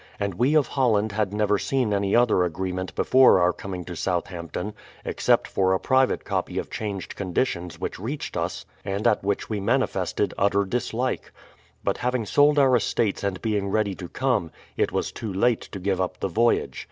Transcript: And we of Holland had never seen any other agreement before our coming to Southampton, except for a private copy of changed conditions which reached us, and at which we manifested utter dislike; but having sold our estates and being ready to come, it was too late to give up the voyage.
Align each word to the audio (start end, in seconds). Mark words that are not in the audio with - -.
And 0.19 0.33
we 0.33 0.55
of 0.55 0.65
Holland 0.69 1.11
had 1.11 1.31
never 1.31 1.59
seen 1.59 1.93
any 1.93 2.15
other 2.15 2.43
agreement 2.43 2.95
before 2.95 3.39
our 3.39 3.53
coming 3.53 3.85
to 3.85 3.95
Southampton, 3.95 4.73
except 5.05 5.47
for 5.47 5.75
a 5.75 5.79
private 5.79 6.25
copy 6.25 6.57
of 6.57 6.71
changed 6.71 7.15
conditions 7.15 7.79
which 7.79 7.99
reached 7.99 8.35
us, 8.35 8.65
and 8.83 9.05
at 9.05 9.23
which 9.23 9.47
we 9.47 9.59
manifested 9.59 10.33
utter 10.39 10.65
dislike; 10.65 11.31
but 11.83 11.97
having 11.99 12.25
sold 12.25 12.57
our 12.57 12.75
estates 12.75 13.23
and 13.23 13.43
being 13.43 13.67
ready 13.69 13.93
to 13.93 14.09
come, 14.09 14.49
it 14.75 14.91
was 14.91 15.11
too 15.11 15.31
late 15.31 15.61
to 15.71 15.77
give 15.77 16.01
up 16.01 16.19
the 16.19 16.27
voyage. 16.29 16.79